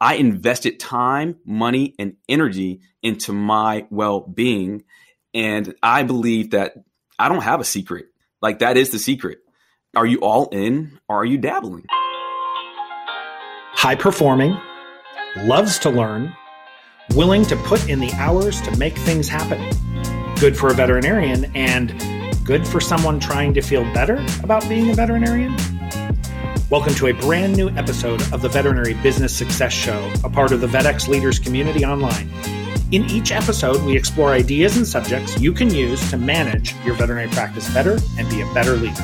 [0.00, 4.84] I invested time, money, and energy into my well being.
[5.34, 6.74] And I believe that
[7.18, 8.06] I don't have a secret.
[8.40, 9.38] Like, that is the secret.
[9.94, 11.84] Are you all in or are you dabbling?
[13.72, 14.56] High performing,
[15.36, 16.34] loves to learn,
[17.14, 19.60] willing to put in the hours to make things happen.
[20.36, 21.94] Good for a veterinarian and
[22.44, 25.54] good for someone trying to feel better about being a veterinarian.
[26.70, 30.60] Welcome to a brand new episode of the Veterinary Business Success Show, a part of
[30.60, 32.30] the VetX Leaders community online.
[32.92, 37.26] In each episode, we explore ideas and subjects you can use to manage your veterinary
[37.30, 39.02] practice better and be a better leader.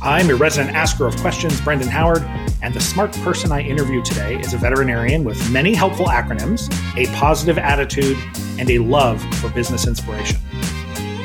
[0.00, 2.22] I'm your resident asker of questions, Brendan Howard,
[2.62, 7.14] and the smart person I interview today is a veterinarian with many helpful acronyms, a
[7.14, 8.16] positive attitude,
[8.58, 10.38] and a love for business inspiration.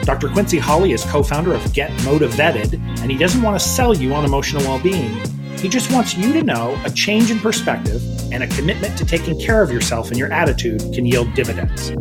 [0.01, 0.27] Dr.
[0.27, 4.13] Quincy Hawley is co founder of Get MotiVETed, and he doesn't want to sell you
[4.13, 5.17] on emotional well being
[5.61, 8.01] he just wants you to know a change in perspective
[8.33, 11.91] and a commitment to taking care of yourself and your attitude can yield dividends.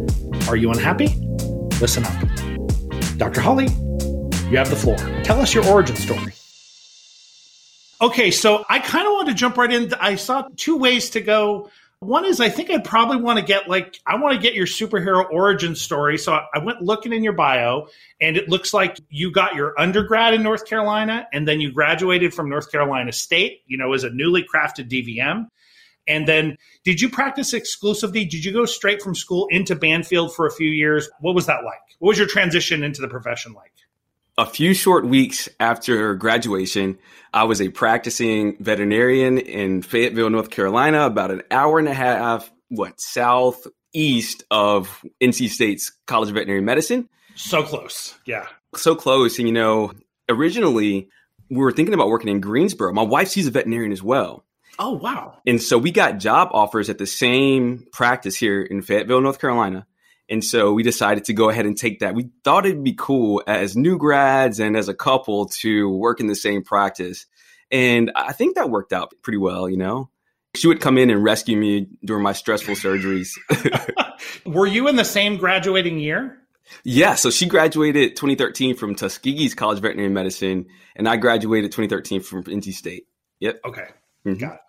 [0.49, 1.09] Are you unhappy?
[1.79, 3.19] Listen up.
[3.19, 3.43] Dr.
[3.43, 3.69] Hawley,
[4.49, 4.97] you have the floor.
[5.25, 6.33] Tell us your origin story.
[8.01, 9.93] Okay, so I kind of want to jump right in.
[10.01, 11.69] I saw two ways to go
[12.01, 14.67] one is I think I'd probably want to get like I want to get your
[14.67, 16.17] superhero origin story.
[16.17, 17.89] So I went looking in your bio
[18.21, 22.33] and it looks like you got your undergrad in North Carolina and then you graduated
[22.33, 25.49] from North Carolina State, you know, as a newly crafted DVM.
[26.09, 28.25] And then did you practice exclusively?
[28.25, 31.11] Did you go straight from school into Banfield for a few years?
[31.21, 31.81] What was that like?
[31.99, 33.73] What was your transition into the profession like?
[34.41, 36.99] A few short weeks after graduation,
[37.35, 42.51] I was a practicing veterinarian in Fayetteville, North Carolina, about an hour and a half,
[42.69, 47.07] what, southeast of NC State's College of Veterinary Medicine.
[47.35, 48.19] So close.
[48.25, 48.47] Yeah.
[48.75, 49.39] So close.
[49.39, 49.93] And, you know,
[50.27, 51.11] originally
[51.51, 52.95] we were thinking about working in Greensboro.
[52.95, 54.47] My wife, she's a veterinarian as well.
[54.79, 55.37] Oh, wow.
[55.47, 59.87] And so we got job offers at the same practice here in Fayetteville, North Carolina.
[60.31, 62.15] And so we decided to go ahead and take that.
[62.15, 66.29] We thought it'd be cool as new grads and as a couple to work in
[66.29, 67.27] the same practice.
[67.73, 70.09] And I think that worked out pretty well, you know?
[70.55, 73.31] She would come in and rescue me during my stressful surgeries.
[74.47, 76.39] Were you in the same graduating year?
[76.85, 82.21] Yeah, so she graduated 2013 from Tuskegee's College of Veterinary Medicine, and I graduated 2013
[82.21, 83.07] from NC State.
[83.41, 83.61] Yep.
[83.65, 83.89] Okay.
[84.27, 84.35] Mm-hmm.
[84.35, 84.61] Got it.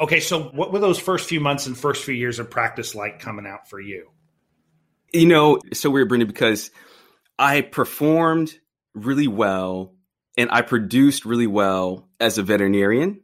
[0.00, 3.20] Okay, so what were those first few months and first few years of practice like
[3.20, 4.10] coming out for you?
[5.12, 6.70] You know, it's so weird, Brendan, because
[7.38, 8.56] I performed
[8.94, 9.94] really well
[10.36, 13.20] and I produced really well as a veterinarian.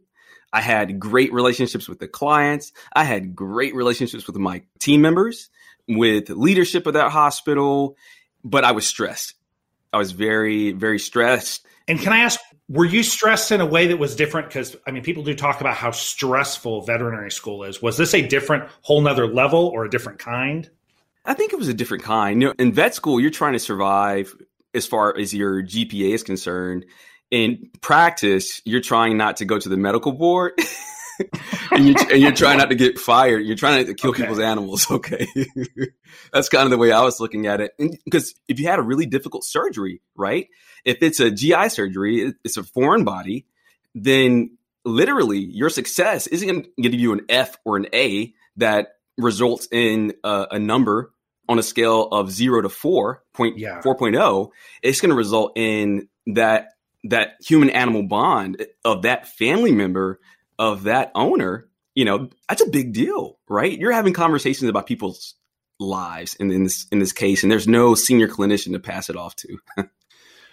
[0.53, 2.73] I had great relationships with the clients.
[2.95, 5.51] I had great relationships with my team members,
[5.87, 7.97] with leadership of that hospital,
[8.43, 9.35] but I was stressed.
[9.93, 11.67] I was very, very stressed.
[11.89, 14.49] And can I ask, were you stressed in a way that was different?
[14.49, 17.81] Because I mean, people do talk about how stressful veterinary school is.
[17.81, 20.69] Was this a different, whole nother level or a different kind?
[21.27, 22.41] I think it was a different kind.
[22.41, 24.35] You know, in vet school, you're trying to survive
[24.75, 26.87] as far as your GPA is concerned.
[27.31, 30.53] In practice, you're trying not to go to the medical board.
[31.73, 33.41] and, you're, and, you're, trying not to get fired.
[33.41, 34.23] You're trying to kill okay.
[34.23, 34.87] people's animals.
[34.97, 35.27] Okay.
[36.33, 37.73] That's kind of the way I was looking at it.
[38.05, 40.49] Because if you had a really difficult surgery, right?
[40.85, 43.47] If it's a GI surgery, it's a foreign body,
[43.95, 48.97] then literally your success isn't going to give you an F or an A that
[49.19, 51.13] results in a, a number
[51.49, 53.81] on a scale of zero to four point yeah.
[53.83, 54.51] 4.0,
[54.83, 56.71] it's going to result in that
[57.05, 60.21] that human animal bond of that family member
[60.59, 61.69] of that owner.
[61.95, 63.79] You know, that's a big deal, right?
[63.79, 65.35] You're having conversations about people's
[65.79, 69.17] lives in, in this in this case, and there's no senior clinician to pass it
[69.17, 69.59] off to.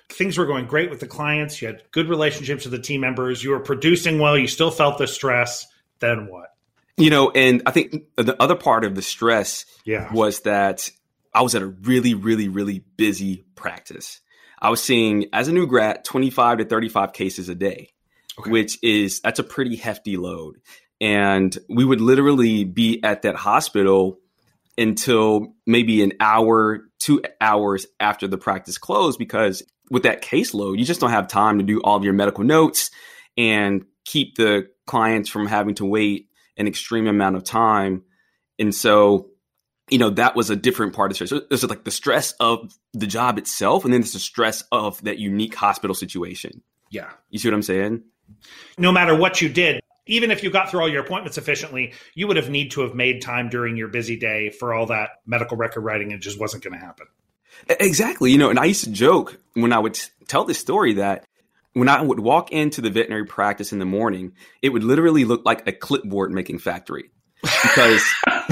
[0.10, 1.62] Things were going great with the clients.
[1.62, 3.44] You had good relationships with the team members.
[3.44, 4.38] You were producing well.
[4.38, 5.66] You still felt the stress.
[6.00, 6.53] Then what?
[6.98, 10.14] You know, and I think the other part of the stress yeah.
[10.14, 10.90] was that
[11.34, 14.22] I was at a really, really, really busy practice.
[14.62, 17.90] I was seeing, as a new grad, 25 to 35 cases a day,
[18.40, 18.52] okay.
[18.52, 20.58] which is, that's a pretty hefty load.
[21.02, 24.20] And we would literally be at that hospital
[24.78, 30.86] until maybe an hour, two hours after the practice closed, because with that caseload, you
[30.86, 32.90] just don't have time to do all of your medical notes
[33.36, 38.04] and keep the clients from having to wait an extreme amount of time.
[38.60, 39.30] And so,
[39.90, 41.30] you know, that was a different part of stress.
[41.30, 45.02] So there's like the stress of the job itself, and then there's the stress of
[45.04, 46.62] that unique hospital situation.
[46.90, 47.10] Yeah.
[47.30, 48.04] You see what I'm saying?
[48.78, 52.28] No matter what you did, even if you got through all your appointments efficiently, you
[52.28, 55.58] would have need to have made time during your busy day for all that medical
[55.58, 56.12] record writing.
[56.12, 57.08] It just wasn't going to happen.
[57.68, 58.32] Exactly.
[58.32, 61.26] You know, and I used to joke when I would tell this story that
[61.74, 65.44] when I would walk into the veterinary practice in the morning, it would literally look
[65.46, 67.12] like a clipboard making factory.
[67.42, 68.04] because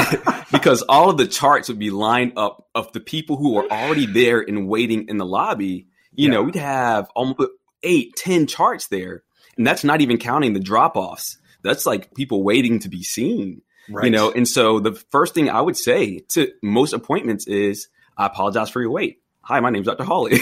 [0.52, 4.06] because all of the charts would be lined up of the people who were already
[4.06, 5.88] there and waiting in the lobby.
[6.14, 6.32] You yeah.
[6.32, 7.50] know, we'd have almost
[7.84, 9.24] eight, ten charts there,
[9.58, 11.38] and that's not even counting the drop offs.
[11.64, 13.62] That's like people waiting to be seen.
[13.90, 14.06] Right.
[14.06, 18.26] You know, and so the first thing I would say to most appointments is, "I
[18.26, 19.20] apologize for your wait.
[19.44, 20.04] Hi, my name's Dr.
[20.04, 20.38] Hawley."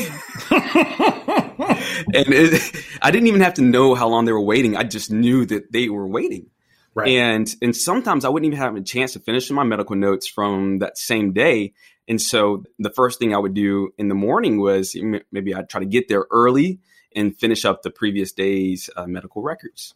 [2.13, 4.75] and it, I didn't even have to know how long they were waiting.
[4.75, 6.47] I just knew that they were waiting.
[6.95, 7.09] Right.
[7.09, 10.79] And and sometimes I wouldn't even have a chance to finish my medical notes from
[10.79, 11.73] that same day.
[12.07, 14.95] And so the first thing I would do in the morning was
[15.31, 16.79] maybe I'd try to get there early
[17.15, 19.93] and finish up the previous day's uh, medical records.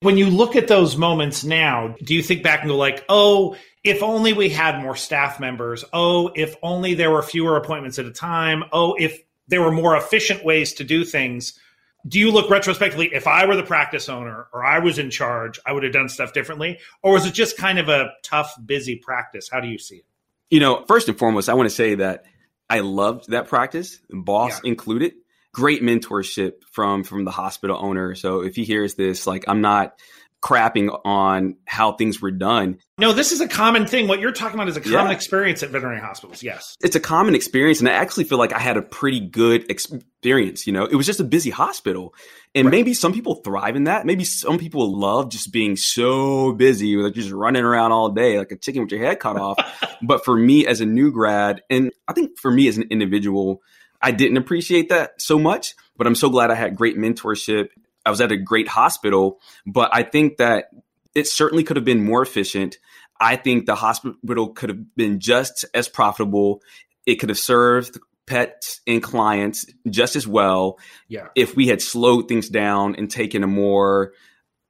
[0.00, 3.56] When you look at those moments now, do you think back and go like, "Oh,
[3.84, 5.84] if only we had more staff members.
[5.92, 8.64] Oh, if only there were fewer appointments at a time.
[8.72, 11.58] Oh, if there were more efficient ways to do things."
[12.06, 15.58] do you look retrospectively if i were the practice owner or i was in charge
[15.66, 16.78] i would have done stuff differently?
[17.02, 19.48] Or was it just kind of a tough busy practice?
[19.50, 20.04] How do you see it?
[20.50, 22.24] You know first and foremost i want to say that
[22.70, 24.70] i loved that practice boss yeah.
[24.70, 25.14] included.
[25.52, 28.14] Great mentorship from from the hospital owner.
[28.14, 29.98] So if he hears this like i'm not
[30.40, 32.78] crapping on how things were done.
[32.96, 34.06] No, this is a common thing.
[34.06, 35.10] What you're talking about is a common yeah.
[35.10, 36.42] experience at veterinary hospitals.
[36.42, 36.76] Yes.
[36.80, 37.80] It's a common experience.
[37.80, 40.66] And I actually feel like I had a pretty good experience.
[40.66, 42.14] You know, it was just a busy hospital.
[42.54, 42.70] And right.
[42.70, 44.06] maybe some people thrive in that.
[44.06, 48.52] Maybe some people love just being so busy, like just running around all day like
[48.52, 49.58] a chicken with your head cut off.
[50.02, 53.60] but for me as a new grad, and I think for me as an individual,
[54.00, 57.70] I didn't appreciate that so much, but I'm so glad I had great mentorship
[58.08, 60.70] I was at a great hospital, but I think that
[61.14, 62.78] it certainly could have been more efficient.
[63.20, 66.62] I think the hospital could have been just as profitable.
[67.04, 71.28] It could have served pets and clients just as well yeah.
[71.34, 74.12] if we had slowed things down and taken a more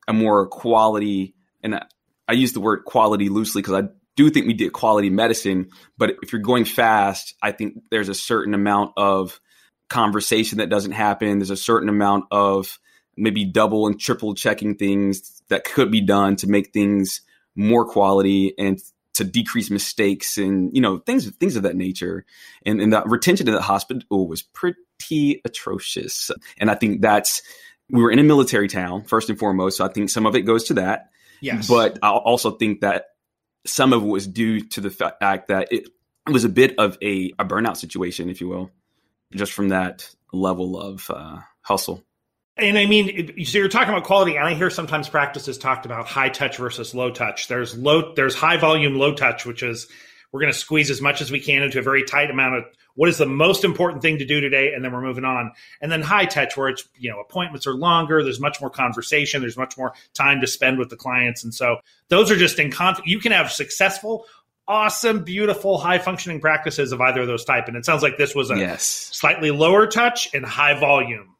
[0.08, 1.84] a more quality and I,
[2.26, 6.16] I use the word quality loosely because I do think we did quality medicine, but
[6.22, 9.40] if you're going fast, I think there's a certain amount of
[9.88, 11.38] conversation that doesn't happen.
[11.38, 12.78] There's a certain amount of
[13.18, 17.20] maybe double and triple checking things that could be done to make things
[17.56, 18.80] more quality and
[19.14, 22.24] to decrease mistakes and you know things things of that nature.
[22.64, 26.30] And, and the retention in the hospital was pretty atrocious.
[26.58, 27.42] And i think that's
[27.90, 30.42] we were in a military town first and foremost so i think some of it
[30.42, 31.10] goes to that.
[31.40, 31.68] Yes.
[31.68, 33.06] But i also think that
[33.66, 35.88] some of it was due to the fact that it,
[36.26, 38.70] it was a bit of a, a burnout situation if you will
[39.34, 42.04] just from that level of uh, hustle
[42.58, 46.06] and I mean, so you're talking about quality, and I hear sometimes practices talked about
[46.06, 47.48] high touch versus low touch.
[47.48, 49.86] There's low, there's high volume, low touch, which is
[50.32, 52.64] we're going to squeeze as much as we can into a very tight amount of
[52.94, 55.52] what is the most important thing to do today, and then we're moving on.
[55.80, 59.40] And then high touch, where it's you know appointments are longer, there's much more conversation,
[59.40, 61.76] there's much more time to spend with the clients, and so
[62.08, 63.08] those are just in conflict.
[63.08, 64.26] You can have successful
[64.66, 67.68] awesome, beautiful, high functioning practices of either of those type.
[67.68, 68.84] And it sounds like this was a yes.
[69.12, 71.34] slightly lower touch and high volume.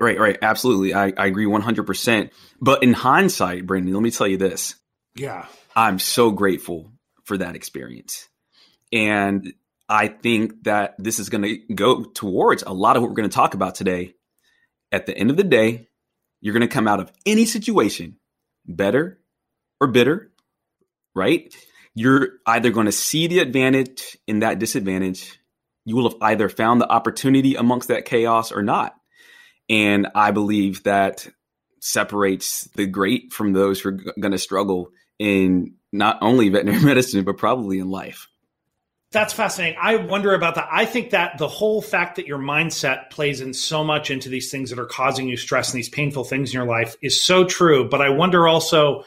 [0.00, 0.38] Right, right.
[0.40, 0.94] Absolutely.
[0.94, 2.30] I, I agree 100%.
[2.60, 4.74] But in hindsight, Brandon, let me tell you this.
[5.14, 5.46] Yeah.
[5.76, 6.92] I'm so grateful
[7.24, 8.28] for that experience.
[8.92, 9.52] And
[9.88, 13.28] I think that this is going to go towards a lot of what we're going
[13.28, 14.14] to talk about today.
[14.90, 15.88] At the end of the day,
[16.40, 18.16] you're going to come out of any situation
[18.66, 19.20] better
[19.80, 20.32] or bitter,
[21.14, 21.54] right?
[21.94, 25.38] You're either going to see the advantage in that disadvantage.
[25.84, 28.94] You will have either found the opportunity amongst that chaos or not.
[29.70, 31.28] And I believe that
[31.78, 36.82] separates the great from those who are g- going to struggle in not only veterinary
[36.84, 38.28] medicine, but probably in life.
[39.12, 39.78] That's fascinating.
[39.80, 40.68] I wonder about that.
[40.70, 44.52] I think that the whole fact that your mindset plays in so much into these
[44.52, 47.44] things that are causing you stress and these painful things in your life is so
[47.44, 47.88] true.
[47.88, 49.04] But I wonder also,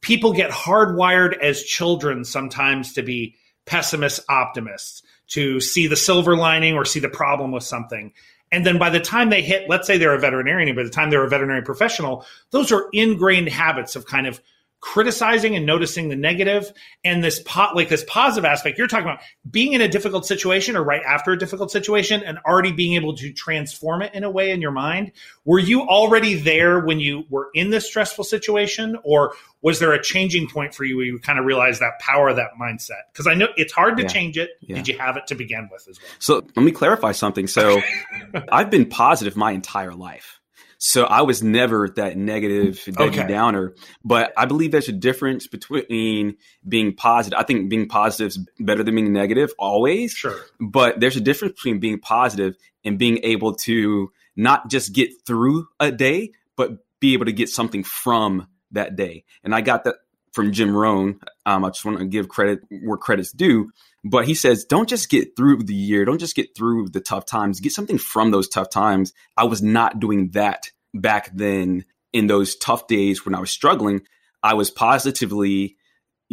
[0.00, 6.74] people get hardwired as children sometimes to be pessimist optimists, to see the silver lining
[6.74, 8.12] or see the problem with something.
[8.52, 11.08] And then by the time they hit, let's say they're a veterinarian, by the time
[11.08, 14.40] they're a veterinary professional, those are ingrained habits of kind of
[14.82, 16.72] criticizing and noticing the negative
[17.04, 18.76] and this pot like this positive aspect.
[18.76, 22.38] You're talking about being in a difficult situation or right after a difficult situation and
[22.44, 25.12] already being able to transform it in a way in your mind.
[25.44, 30.02] Were you already there when you were in this stressful situation or was there a
[30.02, 33.02] changing point for you where you kind of realized that power of that mindset?
[33.12, 34.08] Because i know it's hard to yeah.
[34.08, 34.50] change it.
[34.60, 34.76] Yeah.
[34.76, 36.10] did you have it to begin with as well?
[36.18, 37.46] So let me clarify something.
[37.46, 37.80] So
[38.52, 40.40] i've been positive my entire life
[40.84, 43.28] so I was never that negative Debbie okay.
[43.28, 43.76] Downer.
[44.04, 47.38] But I believe there's a difference between being positive.
[47.38, 50.10] I think being positive is better than being negative always.
[50.10, 50.40] Sure.
[50.58, 55.68] But there's a difference between being positive and being able to not just get through
[55.78, 59.22] a day, but be able to get something from that day.
[59.44, 59.94] And I got that
[60.32, 61.20] from Jim Rohn.
[61.46, 63.70] Um, I just want to give credit where credit's due.
[64.04, 66.04] But he says, don't just get through the year.
[66.04, 67.60] Don't just get through the tough times.
[67.60, 69.12] Get something from those tough times.
[69.36, 74.02] I was not doing that back then in those tough days when I was struggling.
[74.42, 75.76] I was positively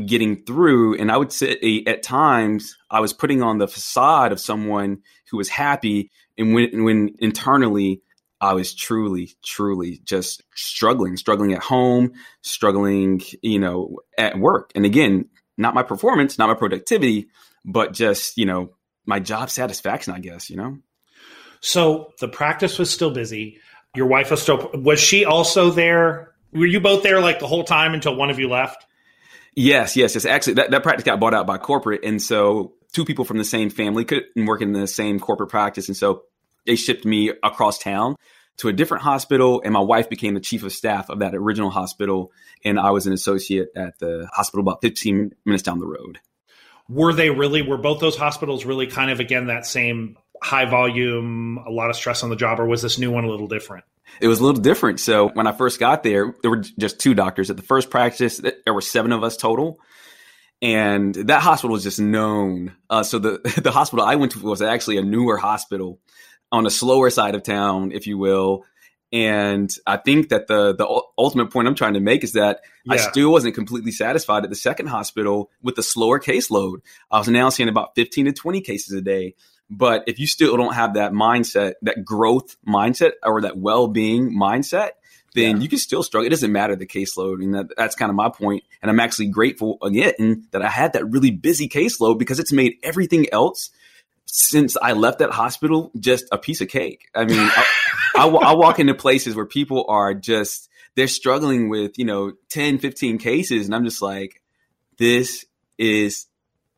[0.04, 0.96] getting through.
[0.98, 5.38] And I would say at times I was putting on the facade of someone who
[5.38, 6.10] was happy.
[6.38, 8.02] And when, when internally
[8.42, 14.72] I was truly, truly just struggling, struggling at home, struggling, you know, at work.
[14.76, 15.26] And again,
[15.58, 17.28] not my performance, not my productivity,
[17.66, 18.70] but just, you know,
[19.06, 20.78] my job satisfaction, I guess, you know?
[21.60, 23.60] So the practice was still busy.
[23.96, 26.34] Your wife was still, was she also there?
[26.54, 28.86] Were you both there like the whole time until one of you left?
[29.56, 30.26] Yes, yes, yes.
[30.26, 32.06] Actually, that, that practice got bought out by corporate.
[32.06, 35.90] And so two people from the same family couldn't work in the same corporate practice.
[35.90, 36.24] And so
[36.66, 38.16] they shipped me across town
[38.58, 39.62] to a different hospital.
[39.64, 42.32] And my wife became the chief of staff of that original hospital.
[42.64, 46.20] And I was an associate at the hospital about 15 minutes down the road.
[46.90, 51.60] Were they really, were both those hospitals really kind of, again, that same high volume,
[51.66, 53.86] a lot of stress on the job, or was this new one a little different?
[54.20, 55.00] It was a little different.
[55.00, 57.50] So when I first got there, there were just two doctors.
[57.50, 59.80] At the first practice, there were seven of us total.
[60.62, 62.76] And that hospital was just known.
[62.90, 66.00] Uh, so the, the hospital I went to was actually a newer hospital
[66.52, 68.66] on a slower side of town, if you will.
[69.12, 72.94] And I think that the the ultimate point I'm trying to make is that yeah.
[72.94, 76.82] I still wasn't completely satisfied at the second hospital with the slower caseload.
[77.10, 79.36] I was now seeing about 15 to 20 cases a day.
[79.70, 84.92] But if you still don't have that mindset, that growth mindset or that well-being mindset,
[85.36, 85.64] then yeah.
[85.64, 86.26] you can still struggle.
[86.26, 87.44] It doesn't matter the caseload.
[87.44, 88.64] And that, that's kind of my point.
[88.82, 92.78] And I'm actually grateful again that I had that really busy caseload because it's made
[92.82, 93.70] everything else
[94.32, 97.10] since I left that hospital just a piece of cake.
[97.16, 97.66] I mean, I,
[98.16, 102.78] I, I walk into places where people are just, they're struggling with, you know, 10,
[102.78, 103.66] 15 cases.
[103.66, 104.42] And I'm just like,
[104.98, 105.46] this
[105.80, 106.28] is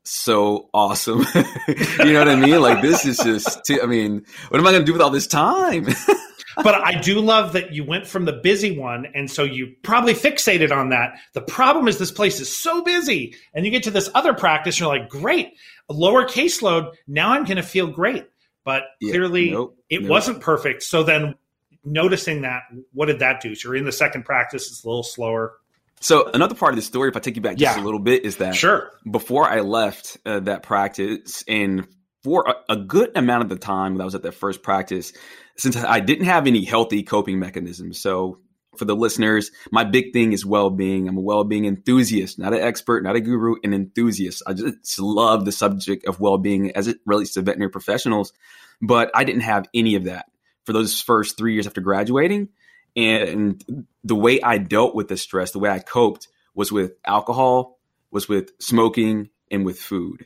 [0.04, 1.20] so awesome.
[1.68, 2.62] you know what I mean?
[2.62, 5.10] Like this is just, too, I mean, what am I going to do with all
[5.10, 5.88] this time?
[6.56, 9.08] but I do love that you went from the busy one.
[9.14, 11.20] And so you probably fixated on that.
[11.34, 13.36] The problem is this place is so busy.
[13.54, 15.54] And you get to this other practice, and you're like, great,
[15.90, 16.94] a lower caseload.
[17.08, 18.26] Now I'm going to feel great.
[18.64, 20.10] But yeah, clearly nope, it nope.
[20.10, 20.84] wasn't perfect.
[20.84, 21.36] So then
[21.84, 22.62] noticing that,
[22.94, 23.56] what did that do?
[23.56, 25.54] So you're in the second practice, it's a little slower.
[26.00, 27.84] So another part of the story, if I take you back just yeah.
[27.84, 31.88] a little bit, is that sure before I left uh, that practice, and
[32.24, 35.14] for a, a, good amount of the time that I was at that first practice,
[35.58, 38.00] since I didn't have any healthy coping mechanisms.
[38.00, 38.40] So
[38.78, 41.08] for the listeners, my big thing is well-being.
[41.08, 44.44] I'm a well-being enthusiast, not an expert, not a guru, an enthusiast.
[44.48, 48.34] I just love the subject of well-being as it relates to veterinary professionals,
[48.82, 50.28] but I didn't have any of that
[50.66, 52.50] for those first three years after graduating.
[52.96, 57.80] And the way I dealt with the stress, the way I coped was with alcohol,
[58.12, 60.26] was with smoking, and with food.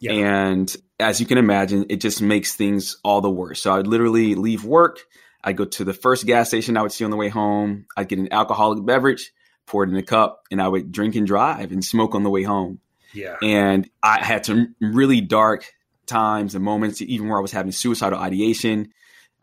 [0.00, 0.12] Yeah.
[0.12, 3.62] And as you can imagine, it just makes things all the worse.
[3.62, 5.00] So I'd literally leave work.
[5.44, 7.86] I'd go to the first gas station I would see on the way home.
[7.96, 9.32] I'd get an alcoholic beverage,
[9.66, 12.30] pour it in a cup, and I would drink and drive and smoke on the
[12.30, 12.80] way home.
[13.12, 13.36] Yeah.
[13.42, 15.70] And I had some really dark
[16.06, 18.92] times and moments, even where I was having suicidal ideation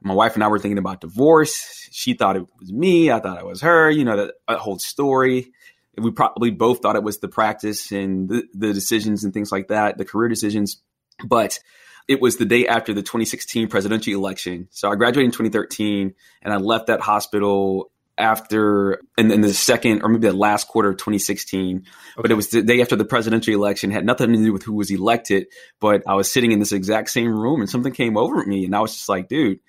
[0.02, 1.88] my wife and I were thinking about divorce.
[1.92, 3.12] She thought it was me.
[3.12, 3.90] I thought it was her.
[3.90, 5.52] You know, that, that whole story.
[5.98, 9.68] We probably both thought it was the practice and the, the decisions and things like
[9.68, 10.82] that, the career decisions.
[11.26, 11.60] But
[12.08, 14.68] it was the day after the 2016 presidential election.
[14.72, 20.02] So I graduated in 2013 and I left that hospital after in, in the second
[20.02, 21.86] or maybe the last quarter of 2016 okay.
[22.22, 24.74] but it was the day after the presidential election had nothing to do with who
[24.74, 25.48] was elected
[25.80, 28.76] but i was sitting in this exact same room and something came over me and
[28.76, 29.62] i was just like dude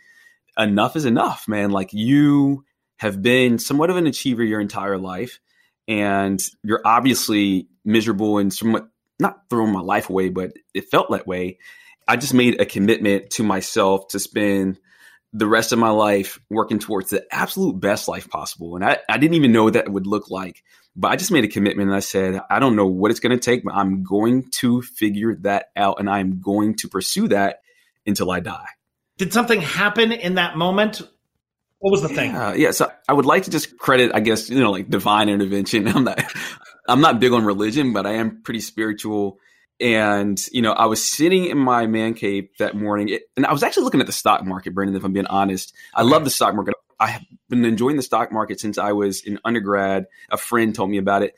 [0.58, 1.70] enough is enough, man.
[1.70, 2.64] Like you
[2.98, 5.40] have been somewhat of an achiever your entire life,
[5.88, 8.88] and you're obviously miserable and somewhat
[9.20, 11.58] not throwing my life away, but it felt that way.
[12.08, 14.78] I just made a commitment to myself to spend
[15.32, 18.74] the rest of my life working towards the absolute best life possible.
[18.74, 20.62] And I, I didn't even know what that would look like.
[20.96, 23.38] But I just made a commitment and I said, I don't know what it's going
[23.38, 27.60] to take, but I'm going to figure that out and I'm going to pursue that
[28.04, 28.66] until I die.
[29.16, 31.00] Did something happen in that moment?
[31.78, 32.32] What was the thing?
[32.32, 35.28] Yeah, yeah, so I would like to just credit, I guess, you know, like divine
[35.28, 35.86] intervention.
[35.94, 36.22] I'm not,
[36.90, 39.38] I'm not big on religion, but I am pretty spiritual.
[39.80, 43.62] And you know, I was sitting in my man cave that morning, and I was
[43.62, 44.96] actually looking at the stock market, Brendan.
[44.96, 46.74] If I'm being honest, I love the stock market.
[46.98, 50.06] I have been enjoying the stock market since I was in undergrad.
[50.30, 51.34] A friend told me about it,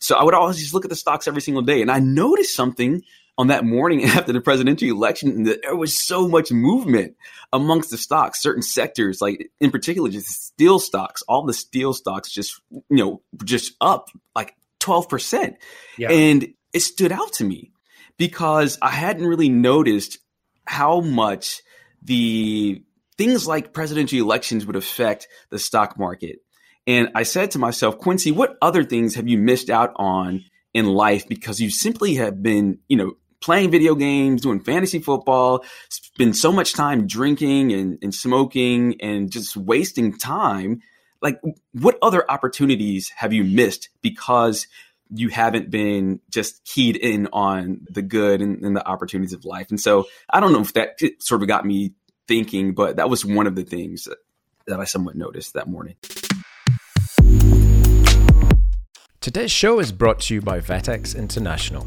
[0.00, 2.54] so I would always just look at the stocks every single day, and I noticed
[2.54, 3.02] something
[3.38, 7.16] on that morning after the presidential election, that there was so much movement
[7.52, 12.30] amongst the stocks, certain sectors, like in particular, just steel stocks, all the steel stocks
[12.30, 15.56] just, you know, just up like 12%.
[15.96, 16.10] Yeah.
[16.10, 17.72] And it stood out to me
[18.16, 20.18] because I hadn't really noticed
[20.66, 21.62] how much
[22.02, 22.82] the
[23.16, 26.38] things like presidential elections would affect the stock market.
[26.86, 30.86] And I said to myself, Quincy, what other things have you missed out on in
[30.86, 36.36] life because you simply have been, you know, playing video games, doing fantasy football, spend
[36.36, 40.80] so much time drinking and, and smoking and just wasting time.
[41.20, 41.40] Like,
[41.72, 44.66] what other opportunities have you missed because
[45.10, 49.70] you haven't been just keyed in on the good and, and, the opportunities of life?
[49.70, 51.94] And so I don't know if that sort of got me
[52.28, 54.18] thinking, but that was one of the things that,
[54.66, 55.96] that I somewhat noticed that morning.
[59.20, 61.86] Today's show is brought to you by VetX International.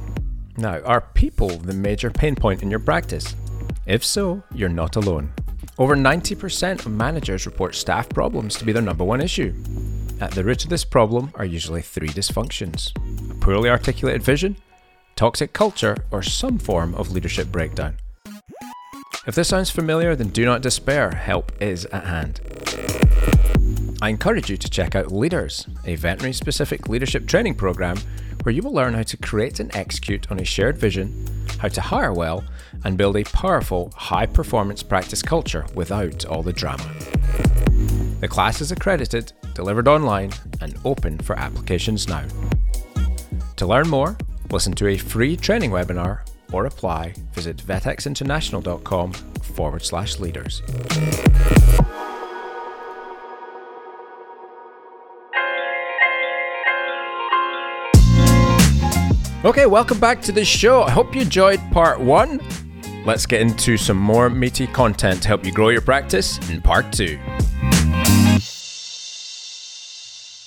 [0.57, 3.35] Now, are people the major pain point in your practice?
[3.85, 5.31] If so, you're not alone.
[5.81, 9.51] Over 90% of managers report staff problems to be their number one issue.
[10.19, 12.91] At the root of this problem are usually three dysfunctions
[13.31, 14.57] a poorly articulated vision,
[15.15, 17.97] toxic culture, or some form of leadership breakdown.
[19.25, 22.41] If this sounds familiar, then do not despair, help is at hand.
[24.03, 27.97] I encourage you to check out Leaders, a veterinary specific leadership training program
[28.43, 31.27] where you will learn how to create and execute on a shared vision,
[31.59, 32.43] how to hire well,
[32.83, 36.83] and build a powerful, high performance practice culture without all the drama.
[38.19, 42.25] The class is accredited, delivered online, and open for applications now.
[43.57, 44.17] To learn more,
[44.51, 46.21] listen to a free training webinar
[46.51, 50.61] or apply, visit vetxinternational.com forward slash leaders.
[59.43, 60.83] Okay, welcome back to the show.
[60.83, 62.39] I hope you enjoyed part one.
[63.07, 66.93] Let's get into some more meaty content to help you grow your practice in part
[66.93, 67.19] two.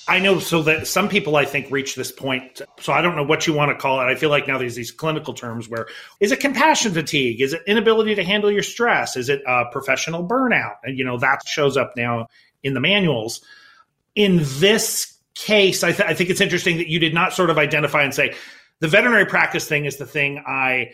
[0.07, 2.61] I know so that some people I think reach this point.
[2.79, 4.05] So I don't know what you want to call it.
[4.05, 5.87] I feel like now there's these clinical terms where
[6.21, 7.41] is it compassion fatigue?
[7.41, 9.17] Is it inability to handle your stress?
[9.17, 10.75] Is it uh, professional burnout?
[10.85, 12.27] And you know that shows up now
[12.63, 13.41] in the manuals.
[14.15, 17.57] In this case, I, th- I think it's interesting that you did not sort of
[17.57, 18.33] identify and say
[18.79, 20.91] the veterinary practice thing is the thing I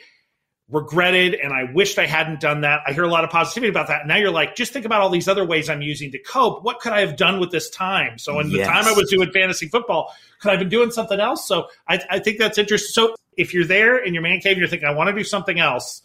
[0.70, 2.82] regretted and I wished I hadn't done that.
[2.88, 4.08] I hear a lot of positivity about that.
[4.08, 6.64] Now you're like, just think about all these other ways I'm using to cope.
[6.64, 8.18] What could I have done with this time?
[8.18, 8.66] So in yes.
[8.66, 11.46] the time I was doing fantasy football, could I have been doing something else?
[11.46, 12.94] So I, I think that's interesting.
[12.94, 15.26] So if you're there in your man cave and you're thinking, I want to do
[15.26, 16.02] something else,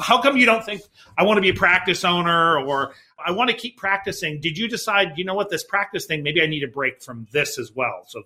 [0.00, 0.82] how come you don't think
[1.18, 4.40] I want to be a practice owner or I want to keep practicing?
[4.40, 7.26] Did you decide, you know what, this practice thing, maybe I need a break from
[7.32, 8.04] this as well?
[8.06, 8.22] So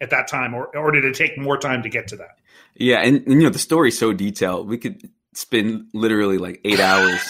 [0.00, 2.38] at that time, or or did it take more time to get to that?
[2.74, 4.68] Yeah, and, and you know the story's so detailed.
[4.68, 7.20] We could spend literally like eight hours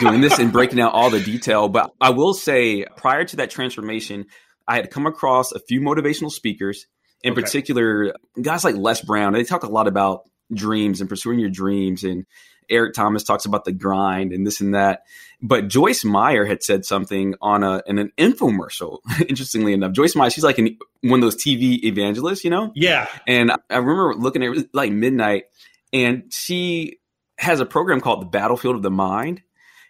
[0.00, 1.68] doing this and breaking out all the detail.
[1.68, 4.26] But I will say, prior to that transformation,
[4.66, 6.86] I had come across a few motivational speakers,
[7.22, 7.42] in okay.
[7.42, 9.32] particular guys like Les Brown.
[9.32, 12.26] They talk a lot about dreams and pursuing your dreams and
[12.70, 15.04] Eric Thomas talks about the grind and this and that.
[15.40, 18.98] But Joyce Meyer had said something on a in an infomercial.
[19.28, 22.72] Interestingly enough, Joyce Meyer, she's like an, one of those TV evangelists, you know?
[22.74, 23.06] Yeah.
[23.26, 25.44] And I remember looking at it like midnight,
[25.92, 26.98] and she
[27.38, 29.42] has a program called the Battlefield of the Mind.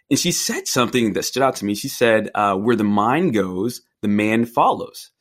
[0.09, 1.75] And she said something that stood out to me.
[1.75, 5.11] She said, uh, "Where the mind goes, the man follows.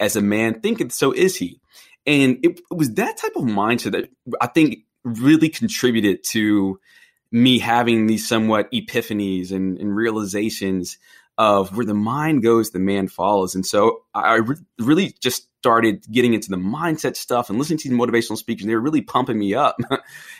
[0.00, 1.60] As a man thinketh, so is he."
[2.06, 4.08] And it, it was that type of mindset that
[4.40, 6.80] I think really contributed to
[7.30, 10.98] me having these somewhat epiphanies and, and, realizations
[11.36, 13.54] of where the mind goes, the man follows.
[13.54, 17.88] And so I re- really just started getting into the mindset stuff and listening to
[17.90, 18.66] motivational speakers.
[18.66, 19.76] They were really pumping me up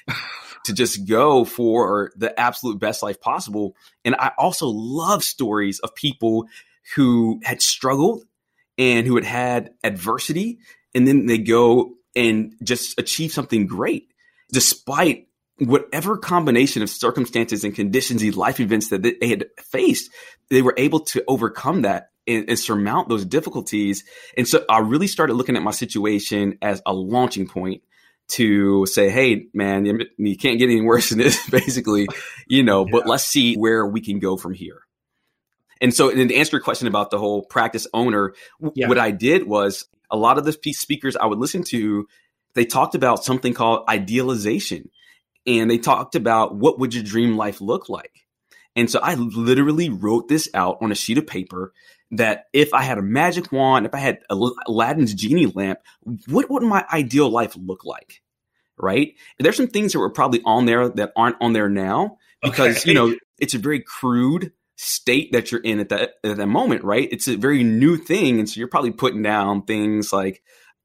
[0.64, 3.76] to just go for the absolute best life possible.
[4.04, 6.46] And I also love stories of people
[6.94, 8.24] who had struggled
[8.76, 10.58] and who had had adversity,
[10.94, 14.12] and then they go and just achieve something great
[14.52, 15.27] despite
[15.58, 20.10] whatever combination of circumstances and conditions, these life events that they had faced,
[20.50, 24.04] they were able to overcome that and, and, surmount those difficulties.
[24.36, 27.82] And so I really started looking at my situation as a launching point
[28.28, 29.86] to say, Hey, man,
[30.18, 32.06] you can't get any worse than this, basically,
[32.46, 32.92] you know, yeah.
[32.92, 34.80] but let's see where we can go from here.
[35.80, 38.34] And so, and to answer your question about the whole practice owner,
[38.74, 38.88] yeah.
[38.88, 42.06] what I did was a lot of the speakers I would listen to,
[42.54, 44.90] they talked about something called idealization
[45.48, 48.26] and they talked about what would your dream life look like.
[48.76, 51.72] And so I literally wrote this out on a sheet of paper
[52.12, 55.80] that if I had a magic wand, if I had Aladdin's genie lamp,
[56.26, 58.20] what would my ideal life look like?
[58.76, 59.14] Right?
[59.38, 62.78] And there's some things that were probably on there that aren't on there now because,
[62.78, 62.90] okay.
[62.90, 66.84] you know, it's a very crude state that you're in at that at that moment,
[66.84, 67.08] right?
[67.10, 68.38] It's a very new thing.
[68.38, 70.40] And so you're probably putting down things like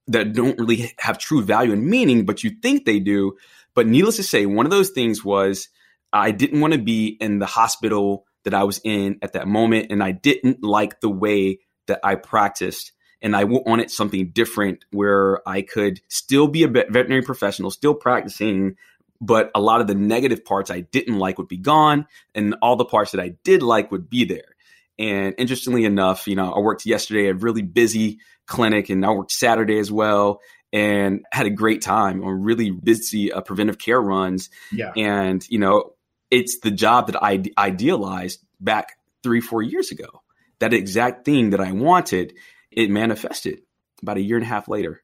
[0.07, 3.37] that don't really have true value and meaning, but you think they do.
[3.75, 5.69] But needless to say, one of those things was
[6.11, 9.87] I didn't want to be in the hospital that I was in at that moment.
[9.89, 12.91] And I didn't like the way that I practiced.
[13.21, 18.75] And I wanted something different where I could still be a veterinary professional, still practicing,
[19.21, 22.05] but a lot of the negative parts I didn't like would be gone.
[22.35, 24.55] And all the parts that I did like would be there.
[24.99, 29.11] And interestingly enough, you know, I worked yesterday at a really busy clinic and I
[29.11, 30.41] worked Saturday as well
[30.73, 34.49] and had a great time on really busy uh, preventive care runs.
[34.71, 34.91] Yeah.
[34.97, 35.93] And, you know,
[36.31, 40.23] it's the job that I idealized back three, four years ago.
[40.59, 42.33] That exact thing that I wanted,
[42.71, 43.61] it manifested
[44.01, 45.03] about a year and a half later.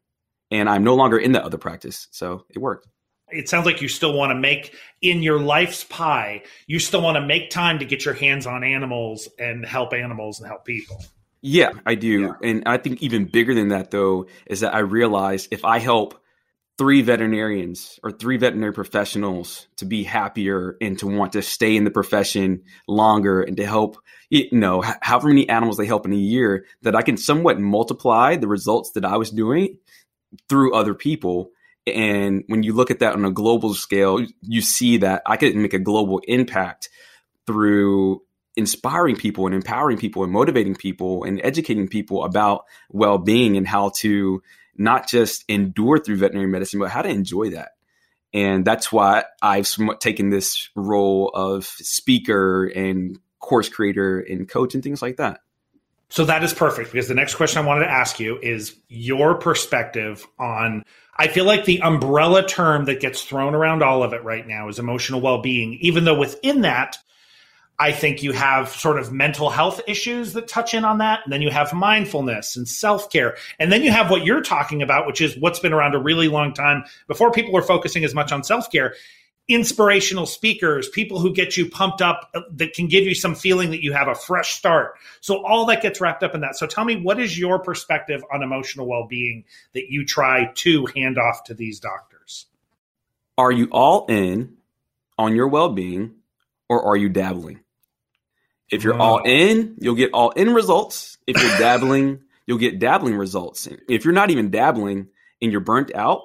[0.49, 2.07] And I'm no longer in that other practice.
[2.11, 2.87] So it worked
[3.31, 7.15] it sounds like you still want to make in your life's pie you still want
[7.15, 10.99] to make time to get your hands on animals and help animals and help people
[11.41, 12.33] yeah i do yeah.
[12.43, 16.21] and i think even bigger than that though is that i realize if i help
[16.77, 21.83] three veterinarians or three veterinary professionals to be happier and to want to stay in
[21.83, 23.97] the profession longer and to help
[24.29, 28.35] you know however many animals they help in a year that i can somewhat multiply
[28.35, 29.77] the results that i was doing
[30.47, 31.51] through other people
[31.95, 35.55] and when you look at that on a global scale, you see that I could
[35.55, 36.89] make a global impact
[37.47, 38.21] through
[38.59, 43.89] inspiring people and empowering people and motivating people and educating people about well-being and how
[43.95, 44.43] to
[44.77, 47.71] not just endure through veterinary medicine, but how to enjoy that.
[48.33, 49.67] And that's why I've
[49.99, 55.39] taken this role of speaker and course creator and coach and things like that.
[56.09, 59.35] So that is perfect because the next question I wanted to ask you is your
[59.35, 60.83] perspective on
[61.15, 64.69] I feel like the umbrella term that gets thrown around all of it right now
[64.69, 66.97] is emotional well-being even though within that
[67.79, 71.21] I think you have sort of mental health issues that touch in on that.
[71.23, 73.37] And then you have mindfulness and self care.
[73.57, 76.27] And then you have what you're talking about, which is what's been around a really
[76.27, 78.95] long time before people were focusing as much on self care
[79.49, 83.71] inspirational speakers, people who get you pumped up uh, that can give you some feeling
[83.71, 84.93] that you have a fresh start.
[85.21, 86.55] So all that gets wrapped up in that.
[86.55, 91.17] So tell me, what is your perspective on emotional well-being that you try to hand
[91.17, 92.45] off to these doctors?
[93.37, 94.57] Are you all in
[95.17, 96.13] on your well-being
[96.69, 97.61] or are you dabbling?
[98.71, 101.17] If you're all in, you'll get all in results.
[101.25, 103.67] If you're dabbling, you'll get dabbling results.
[103.87, 105.07] If you're not even dabbling
[105.41, 106.23] and you're burnt out,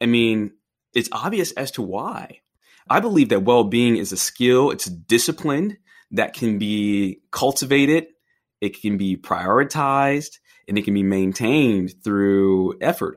[0.00, 0.52] I mean,
[0.94, 2.40] it's obvious as to why.
[2.88, 5.78] I believe that well being is a skill, it's a discipline
[6.10, 8.06] that can be cultivated,
[8.60, 13.16] it can be prioritized, and it can be maintained through effort.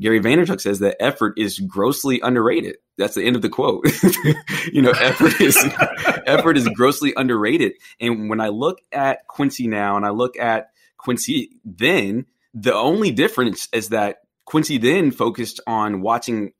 [0.00, 2.76] Gary Vaynerchuk says that effort is grossly underrated.
[2.96, 3.86] That's the end of the quote.
[4.72, 5.56] you know, effort is
[6.26, 7.72] effort is grossly underrated.
[8.00, 13.10] And when I look at Quincy now and I look at Quincy then, the only
[13.10, 16.52] difference is that Quincy then focused on watching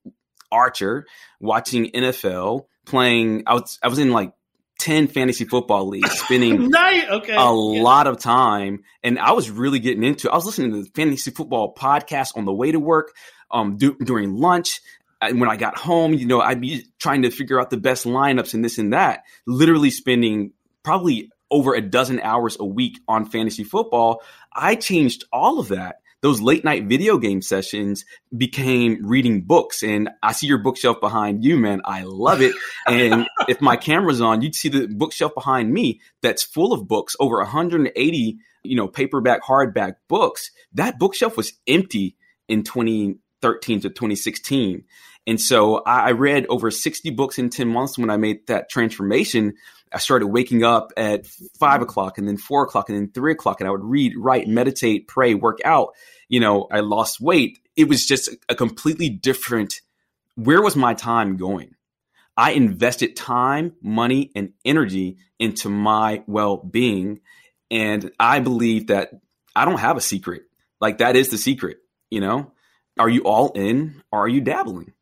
[0.52, 1.06] Archer,
[1.40, 3.44] watching NFL, playing.
[3.46, 4.32] I was I was in like
[4.80, 7.32] 10 fantasy football leagues, spending okay.
[7.32, 7.48] a yeah.
[7.48, 8.82] lot of time.
[9.04, 10.32] And I was really getting into it.
[10.32, 13.14] I was listening to the fantasy football podcast on the way to work,
[13.50, 14.80] um, do, during lunch.
[15.20, 18.06] And when I got home, you know, I'd be trying to figure out the best
[18.06, 23.26] lineups and this and that, literally spending probably over a dozen hours a week on
[23.26, 24.22] fantasy football.
[24.54, 28.04] I changed all of that those late night video game sessions
[28.36, 29.82] became reading books.
[29.82, 31.80] And I see your bookshelf behind you, man.
[31.84, 32.54] I love it.
[32.86, 37.16] And if my camera's on, you'd see the bookshelf behind me that's full of books,
[37.18, 40.50] over 180, you know, paperback, hardback books.
[40.74, 42.16] That bookshelf was empty
[42.48, 44.84] in 2013 to 2016.
[45.26, 49.54] And so I read over 60 books in 10 months when I made that transformation.
[49.92, 51.26] I started waking up at
[51.58, 54.46] five o'clock and then four o'clock and then three o'clock and I would read, write,
[54.46, 55.94] meditate, pray, work out.
[56.28, 57.58] You know, I lost weight.
[57.76, 59.80] It was just a completely different.
[60.36, 61.74] Where was my time going?
[62.36, 67.20] I invested time, money, and energy into my well being.
[67.70, 69.10] And I believe that
[69.54, 70.42] I don't have a secret.
[70.80, 71.78] Like that is the secret,
[72.10, 72.52] you know?
[72.98, 74.92] Are you all in or are you dabbling?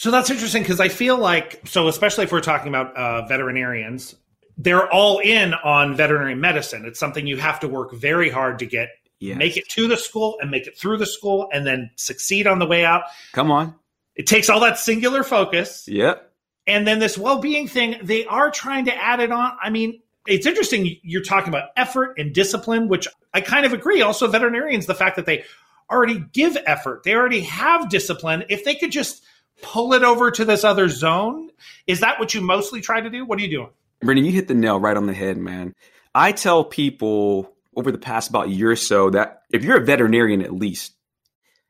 [0.00, 4.14] So that's interesting because I feel like, so especially if we're talking about uh, veterinarians,
[4.56, 6.86] they're all in on veterinary medicine.
[6.86, 9.36] It's something you have to work very hard to get, yes.
[9.36, 12.60] make it to the school and make it through the school and then succeed on
[12.60, 13.02] the way out.
[13.32, 13.74] Come on.
[14.14, 15.86] It takes all that singular focus.
[15.86, 16.32] Yep.
[16.66, 19.52] And then this well being thing, they are trying to add it on.
[19.62, 24.00] I mean, it's interesting you're talking about effort and discipline, which I kind of agree.
[24.00, 25.44] Also, veterinarians, the fact that they
[25.90, 28.44] already give effort, they already have discipline.
[28.48, 29.22] If they could just
[29.62, 31.50] pull it over to this other zone?
[31.86, 33.24] Is that what you mostly try to do?
[33.24, 33.70] What are you doing?
[34.00, 35.74] Brendan, you hit the nail right on the head, man.
[36.14, 40.42] I tell people over the past about year or so that if you're a veterinarian
[40.42, 40.94] at least,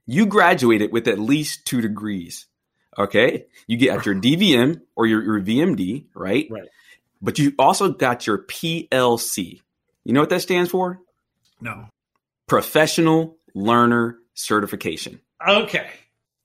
[0.07, 2.47] you graduated with at least two degrees.
[2.99, 3.47] Okay.
[3.67, 6.47] You get your DVM or your, your VMD, right?
[6.51, 6.69] Right.
[7.23, 9.61] But you also got your PLC.
[10.05, 11.01] You know what that stands for?
[11.61, 11.87] No.
[12.47, 15.21] Professional Learner Certification.
[15.47, 15.89] Okay.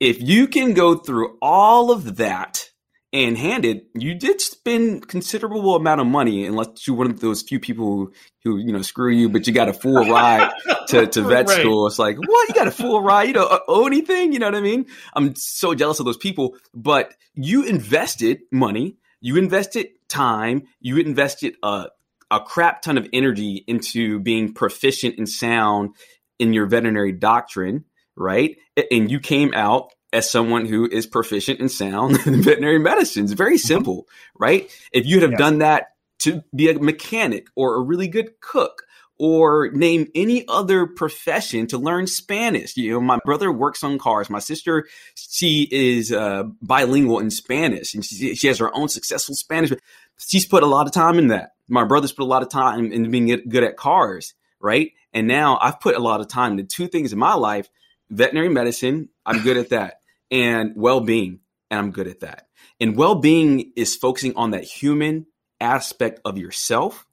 [0.06, 2.70] If you can go through all of that
[3.12, 7.42] and hand it, you did spend considerable amount of money, unless you're one of those
[7.42, 8.14] few people who,
[8.44, 10.52] who you know screw you, but you got a full ride
[10.90, 11.60] to, to vet Right.
[11.60, 11.88] school.
[11.88, 12.50] It's like, what?
[12.50, 13.30] You got a full ride?
[13.30, 14.32] You don't owe anything?
[14.32, 14.86] You know what I mean?
[15.16, 16.56] I'm so jealous of those people.
[16.74, 21.88] But you invested money, you invested time, you invested a
[22.30, 25.96] a crap ton of energy into being proficient and sound
[26.38, 28.58] in your veterinary doctrine, right?
[28.92, 33.24] And you came out as someone who is proficient and sound in veterinary medicine.
[33.24, 34.70] It's very simple, right?
[34.92, 38.84] If you'd have done that to be a mechanic or a really good cook
[39.18, 42.76] or name any other profession to learn Spanish.
[42.76, 44.30] You know, my brother works on cars.
[44.30, 49.36] My sister, she is uh, bilingual in Spanish and she, she has her own successful
[49.36, 49.72] Spanish.
[50.18, 51.52] She's put a lot of time in that.
[51.70, 54.92] My brother's put a lot of time in being good good at cars, right?
[55.14, 57.70] And now I've put a lot of time into two things in my life
[58.10, 61.40] veterinary medicine, I'm good at that, and well being,
[61.70, 62.48] and I'm good at that.
[62.80, 65.28] And well being is focusing on that human
[65.60, 67.06] aspect of yourself.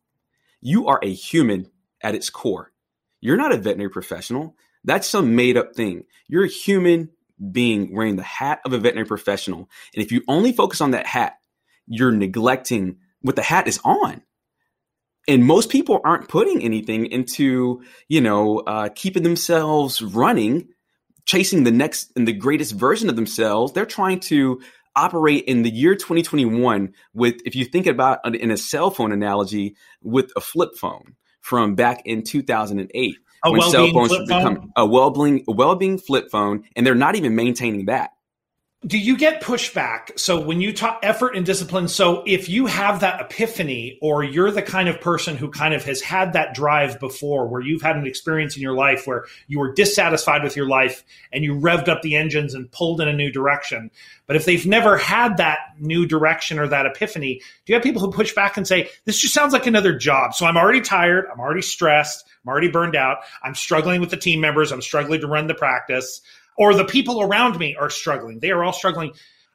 [0.60, 1.70] You are a human
[2.02, 2.72] at its core.
[3.20, 4.56] You're not a veterinary professional.
[4.84, 6.04] That's some made up thing.
[6.26, 7.10] You're a human
[7.50, 9.68] being wearing the hat of a veterinary professional.
[9.94, 11.38] And if you only focus on that hat,
[11.86, 14.22] you're neglecting what the hat is on.
[15.28, 20.68] And most people aren't putting anything into, you know, uh, keeping themselves running,
[21.24, 23.72] chasing the next and the greatest version of themselves.
[23.72, 24.60] They're trying to
[24.94, 29.74] operate in the year 2021 with, if you think about in a cell phone analogy,
[30.02, 35.44] with a flip phone from back in 2008 A when cell phones become a well-being,
[35.48, 38.10] a well-being flip phone, and they're not even maintaining that.
[38.84, 40.18] Do you get pushback?
[40.18, 44.50] So when you talk effort and discipline, so if you have that epiphany or you're
[44.50, 47.94] the kind of person who kind of has had that drive before where you've had
[47.94, 51.88] an experience in your life where you were dissatisfied with your life and you revved
[51.88, 53.88] up the engines and pulled in a new direction.
[54.26, 58.02] But if they've never had that new direction or that epiphany, do you have people
[58.02, 60.34] who push back and say, this just sounds like another job?
[60.34, 61.26] So I'm already tired.
[61.32, 62.24] I'm already stressed.
[62.44, 63.18] I'm already burned out.
[63.44, 64.72] I'm struggling with the team members.
[64.72, 66.20] I'm struggling to run the practice
[66.58, 68.38] or the people around me are struggling.
[68.40, 69.12] They are all struggling.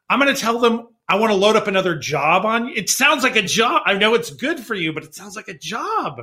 [0.10, 2.74] I'm going to tell them I want to load up another job on you.
[2.76, 3.82] It sounds like a job.
[3.86, 6.22] I know it's good for you, but it sounds like a job.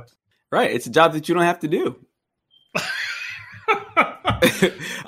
[0.51, 0.71] Right.
[0.71, 1.95] It's a job that you don't have to do.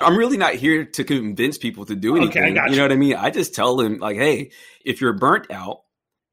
[0.00, 2.56] I'm really not here to convince people to do Okay, I anything.
[2.56, 2.76] you you.
[2.76, 3.14] know what I mean?
[3.16, 4.50] I just tell them like, hey,
[4.84, 5.82] if you're burnt out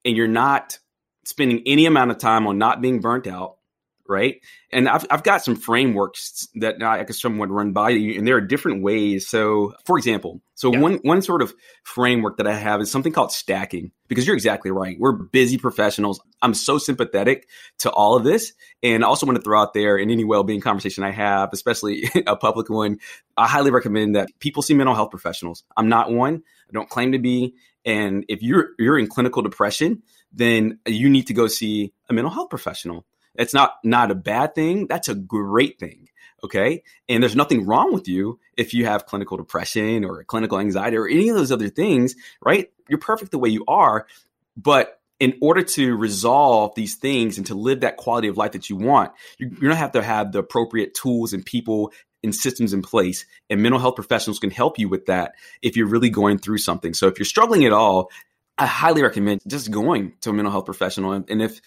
[0.03, 0.79] and you're not
[1.25, 3.54] spending any amount of time on not being burnt out,
[4.07, 4.41] right?
[4.71, 8.35] And I've I've got some frameworks that I could someone run by you, and there
[8.35, 9.27] are different ways.
[9.27, 10.79] So, for example, so Yeah.
[10.79, 13.91] one one sort of framework that I have is something called stacking.
[14.07, 14.97] Because you're exactly right.
[14.99, 16.21] We're busy professionals.
[16.43, 17.47] I'm so sympathetic
[17.79, 18.53] to all of this.
[18.83, 22.07] And I also want to throw out there in any well-being conversation I have, especially
[22.27, 22.99] a public one,
[23.35, 25.63] I highly recommend that people see mental health professionals.
[25.75, 26.43] I'm not one.
[26.69, 27.55] I don't claim to be.
[27.83, 32.31] And if you're you're in clinical depression, then you need to go see a mental
[32.31, 33.05] health professional.
[33.37, 34.87] It's not not a bad thing.
[34.87, 36.09] That's a great thing.
[36.43, 36.83] Okay.
[37.09, 41.07] And there's nothing wrong with you if you have clinical depression or clinical anxiety or
[41.07, 42.71] any of those other things, right?
[42.87, 44.05] You're perfect the way you are.
[44.55, 48.69] But in order to resolve these things and to live that quality of life that
[48.69, 51.91] you want, you're going to have to have the appropriate tools and people
[52.23, 53.25] and systems in place.
[53.49, 56.93] And mental health professionals can help you with that if you're really going through something.
[56.93, 58.11] So if you're struggling at all,
[58.57, 61.11] I highly recommend just going to a mental health professional.
[61.11, 61.61] And, and if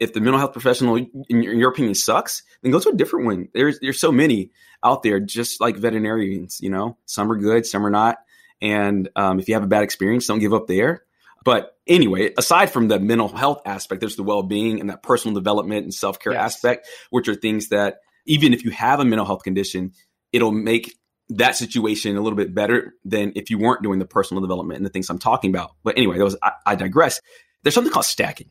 [0.00, 1.08] if the mental health professional, in
[1.42, 3.48] your, in your opinion, sucks, then go to a different one.
[3.54, 4.50] There's there's so many
[4.82, 6.60] out there, just like veterinarians.
[6.60, 8.18] You know, some are good, some are not.
[8.60, 11.04] And um, if you have a bad experience, don't give up there.
[11.44, 15.34] But anyway, aside from the mental health aspect, there's the well being and that personal
[15.34, 16.56] development and self care Yes.
[16.56, 19.92] aspect, which are things that even if you have a mental health condition,
[20.32, 20.96] it'll make
[21.30, 24.86] that situation a little bit better than if you weren't doing the personal development and
[24.86, 25.72] the things I'm talking about.
[25.82, 27.20] But anyway, that was I, I digress.
[27.62, 28.50] There's something called stacking.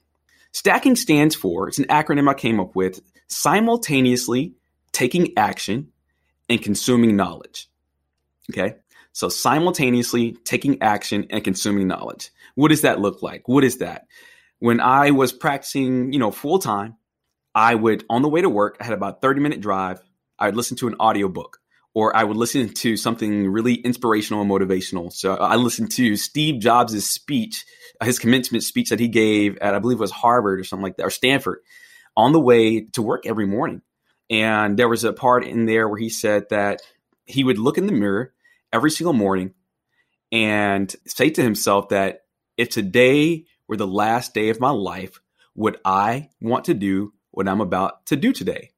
[0.53, 4.53] Stacking stands for, it's an acronym I came up with, simultaneously
[4.91, 5.91] taking action
[6.47, 7.67] and consuming knowledge.
[8.51, 8.75] Okay.
[9.13, 12.31] So simultaneously taking action and consuming knowledge.
[12.55, 13.47] What does that look like?
[13.47, 14.07] What is that?
[14.59, 16.97] When I was practicing, you know, full time,
[17.55, 20.01] I would, on the way to work, I had about 30 minute drive.
[20.37, 21.59] I would listen to an audiobook
[21.93, 25.13] or I would listen to something really inspirational and motivational.
[25.13, 27.65] So uh, I listened to Steve Jobs' speech,
[28.01, 30.83] uh, his commencement speech that he gave at, I believe it was Harvard or something
[30.83, 31.59] like that, or Stanford,
[32.17, 33.81] on the way to work every morning.
[34.29, 36.81] And there was a part in there where he said that
[37.25, 38.33] he would look in the mirror
[38.71, 39.53] every single morning
[40.31, 42.21] and say to himself that
[42.57, 45.19] if today were the last day of my life,
[45.55, 48.72] would I want to do what I'm about to do today?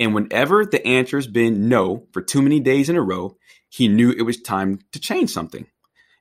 [0.00, 3.36] And whenever the answer has been no for too many days in a row,
[3.68, 5.66] he knew it was time to change something.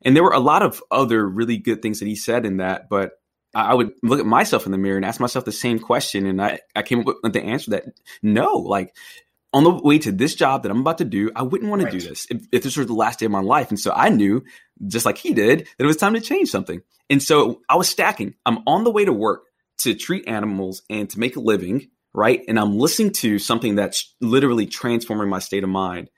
[0.04, 2.90] And there were a lot of other really good things that he said in that,
[2.90, 3.14] but
[3.56, 6.26] I would look at myself in the mirror and ask myself the same question.
[6.26, 7.86] And I, I came up with the answer that
[8.22, 8.96] no, like
[9.54, 11.92] on the way to this job that I'm about to do, I wouldn't want right.
[11.92, 13.70] to do this if, if this was the last day of my life.
[13.70, 14.44] And so I knew,
[14.88, 16.82] just like he did, that it was time to change something.
[17.10, 18.36] And so I was stacking.
[18.46, 19.46] I'm on the way to work
[19.80, 21.90] to treat animals and to make a living,
[22.20, 22.44] right?
[22.50, 26.10] And I'm listening to something that's literally transforming my state of mind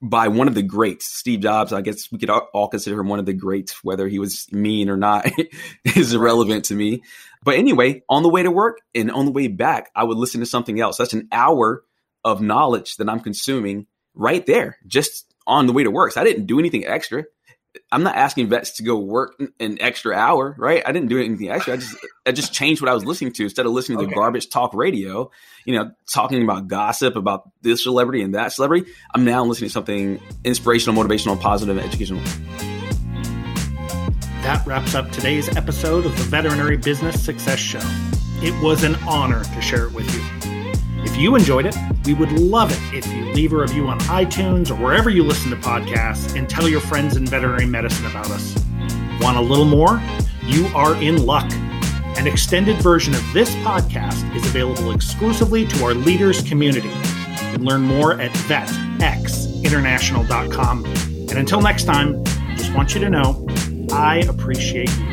[0.00, 1.74] by one of the greats, Steve Jobs.
[1.74, 4.88] I guess we could all consider him one of the greats, whether he was mean
[4.88, 5.30] or not
[5.84, 7.02] is irrelevant to me.
[7.44, 10.40] But anyway, on the way to work and on the way back, I would listen
[10.40, 10.96] to something else.
[10.96, 11.84] That's an hour
[12.24, 16.12] of knowledge that I'm consuming right there, just on the way to work.
[16.12, 17.24] So I didn't do anything extra.
[17.92, 20.82] I'm not asking vets to go work an extra hour, right?
[20.84, 21.74] I didn't do anything extra.
[21.74, 24.14] I just I just changed what I was listening to instead of listening to okay.
[24.14, 25.30] garbage talk radio,
[25.64, 28.90] you know, talking about gossip about this celebrity and that celebrity.
[29.14, 32.22] I'm now listening to something inspirational, motivational, positive, and educational.
[34.42, 37.80] That wraps up today's episode of the Veterinary Business Success Show.
[38.42, 40.39] It was an honor to share it with you.
[41.04, 44.70] If you enjoyed it, we would love it if you leave a review on iTunes
[44.70, 48.54] or wherever you listen to podcasts and tell your friends in veterinary medicine about us.
[49.20, 50.00] Want a little more?
[50.44, 51.50] You are in luck.
[52.18, 56.88] An extended version of this podcast is available exclusively to our leaders community.
[56.88, 60.84] You can learn more at vetxinternational.com.
[60.84, 62.24] And until next time,
[62.56, 63.46] just want you to know
[63.92, 65.06] I appreciate you.